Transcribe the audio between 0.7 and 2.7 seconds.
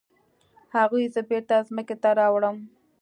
هغوی زه بیرته ځمکې ته راوړم.